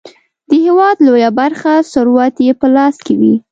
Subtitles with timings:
[0.49, 3.35] د هیواد لویه برخه ثروت یې په لاس کې وي.